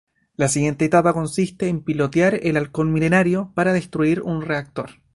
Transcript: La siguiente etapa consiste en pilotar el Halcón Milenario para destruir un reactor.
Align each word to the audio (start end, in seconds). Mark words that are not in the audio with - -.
La 0.35 0.47
siguiente 0.47 0.85
etapa 0.85 1.13
consiste 1.13 1.67
en 1.67 1.83
pilotar 1.83 2.39
el 2.41 2.57
Halcón 2.57 2.91
Milenario 2.91 3.51
para 3.53 3.71
destruir 3.71 4.23
un 4.23 4.41
reactor. 4.41 4.93